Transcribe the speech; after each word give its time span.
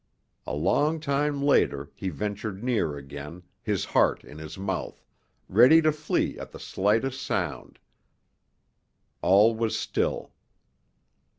A 0.47 0.53
long 0.55 0.99
time 0.99 1.43
later 1.43 1.91
he 1.93 2.09
ventured 2.09 2.63
near 2.63 2.97
again, 2.97 3.43
his 3.61 3.85
heart 3.85 4.23
in 4.23 4.39
his 4.39 4.57
mouth, 4.57 5.03
ready 5.47 5.79
to 5.79 5.91
flee 5.91 6.39
at 6.39 6.49
the 6.49 6.59
slightest 6.59 7.21
sound. 7.21 7.77
All 9.21 9.53
was 9.55 9.77
still. 9.77 10.31